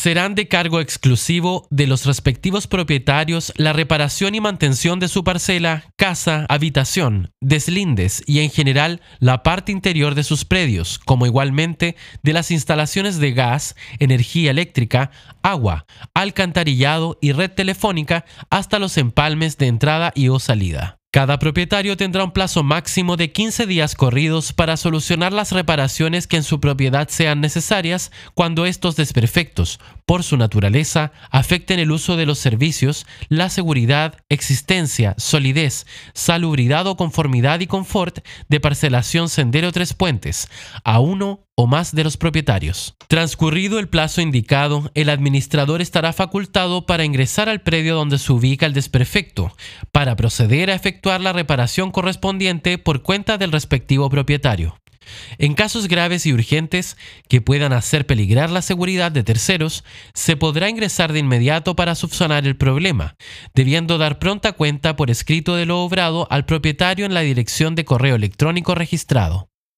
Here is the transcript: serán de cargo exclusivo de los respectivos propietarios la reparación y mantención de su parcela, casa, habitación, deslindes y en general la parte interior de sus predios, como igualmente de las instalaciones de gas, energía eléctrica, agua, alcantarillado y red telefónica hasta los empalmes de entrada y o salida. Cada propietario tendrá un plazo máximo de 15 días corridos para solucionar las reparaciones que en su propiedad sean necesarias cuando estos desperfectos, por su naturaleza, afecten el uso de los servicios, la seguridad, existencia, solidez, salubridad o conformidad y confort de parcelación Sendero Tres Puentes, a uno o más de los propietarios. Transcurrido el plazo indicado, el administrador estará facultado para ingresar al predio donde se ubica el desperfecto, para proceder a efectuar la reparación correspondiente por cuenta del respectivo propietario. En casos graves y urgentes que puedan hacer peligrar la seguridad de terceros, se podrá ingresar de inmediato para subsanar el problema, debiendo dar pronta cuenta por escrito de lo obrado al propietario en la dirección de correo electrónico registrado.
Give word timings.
serán 0.00 0.34
de 0.34 0.48
cargo 0.48 0.80
exclusivo 0.80 1.68
de 1.68 1.86
los 1.86 2.06
respectivos 2.06 2.66
propietarios 2.66 3.52
la 3.56 3.74
reparación 3.74 4.34
y 4.34 4.40
mantención 4.40 4.98
de 4.98 5.08
su 5.08 5.24
parcela, 5.24 5.92
casa, 5.96 6.46
habitación, 6.48 7.34
deslindes 7.42 8.22
y 8.26 8.40
en 8.40 8.48
general 8.48 9.02
la 9.18 9.42
parte 9.42 9.72
interior 9.72 10.14
de 10.14 10.24
sus 10.24 10.46
predios, 10.46 10.98
como 10.98 11.26
igualmente 11.26 11.96
de 12.22 12.32
las 12.32 12.50
instalaciones 12.50 13.18
de 13.18 13.32
gas, 13.32 13.76
energía 13.98 14.52
eléctrica, 14.52 15.10
agua, 15.42 15.84
alcantarillado 16.14 17.18
y 17.20 17.32
red 17.32 17.50
telefónica 17.50 18.24
hasta 18.48 18.78
los 18.78 18.96
empalmes 18.96 19.58
de 19.58 19.66
entrada 19.66 20.12
y 20.14 20.28
o 20.28 20.38
salida. 20.38 20.99
Cada 21.12 21.40
propietario 21.40 21.96
tendrá 21.96 22.22
un 22.22 22.30
plazo 22.30 22.62
máximo 22.62 23.16
de 23.16 23.32
15 23.32 23.66
días 23.66 23.96
corridos 23.96 24.52
para 24.52 24.76
solucionar 24.76 25.32
las 25.32 25.50
reparaciones 25.50 26.28
que 26.28 26.36
en 26.36 26.44
su 26.44 26.60
propiedad 26.60 27.08
sean 27.08 27.40
necesarias 27.40 28.12
cuando 28.34 28.64
estos 28.64 28.94
desperfectos, 28.94 29.80
por 30.06 30.22
su 30.22 30.36
naturaleza, 30.36 31.10
afecten 31.32 31.80
el 31.80 31.90
uso 31.90 32.16
de 32.16 32.26
los 32.26 32.38
servicios, 32.38 33.06
la 33.28 33.50
seguridad, 33.50 34.18
existencia, 34.28 35.16
solidez, 35.18 35.84
salubridad 36.14 36.86
o 36.86 36.96
conformidad 36.96 37.58
y 37.58 37.66
confort 37.66 38.24
de 38.48 38.60
parcelación 38.60 39.28
Sendero 39.28 39.72
Tres 39.72 39.94
Puentes, 39.94 40.48
a 40.84 41.00
uno 41.00 41.49
o 41.60 41.66
más 41.66 41.94
de 41.94 42.04
los 42.04 42.16
propietarios. 42.16 42.94
Transcurrido 43.06 43.78
el 43.78 43.90
plazo 43.90 44.22
indicado, 44.22 44.90
el 44.94 45.10
administrador 45.10 45.82
estará 45.82 46.14
facultado 46.14 46.86
para 46.86 47.04
ingresar 47.04 47.50
al 47.50 47.60
predio 47.60 47.96
donde 47.96 48.18
se 48.18 48.32
ubica 48.32 48.64
el 48.64 48.72
desperfecto, 48.72 49.54
para 49.92 50.16
proceder 50.16 50.70
a 50.70 50.74
efectuar 50.74 51.20
la 51.20 51.34
reparación 51.34 51.90
correspondiente 51.90 52.78
por 52.78 53.02
cuenta 53.02 53.36
del 53.36 53.52
respectivo 53.52 54.08
propietario. 54.08 54.78
En 55.36 55.52
casos 55.52 55.86
graves 55.86 56.24
y 56.24 56.32
urgentes 56.32 56.96
que 57.28 57.42
puedan 57.42 57.74
hacer 57.74 58.06
peligrar 58.06 58.48
la 58.48 58.62
seguridad 58.62 59.12
de 59.12 59.22
terceros, 59.22 59.84
se 60.14 60.38
podrá 60.38 60.70
ingresar 60.70 61.12
de 61.12 61.18
inmediato 61.18 61.76
para 61.76 61.94
subsanar 61.94 62.46
el 62.46 62.56
problema, 62.56 63.16
debiendo 63.54 63.98
dar 63.98 64.18
pronta 64.18 64.52
cuenta 64.52 64.96
por 64.96 65.10
escrito 65.10 65.56
de 65.56 65.66
lo 65.66 65.80
obrado 65.80 66.26
al 66.30 66.46
propietario 66.46 67.04
en 67.04 67.12
la 67.12 67.20
dirección 67.20 67.74
de 67.74 67.84
correo 67.84 68.14
electrónico 68.14 68.74
registrado. 68.74 69.49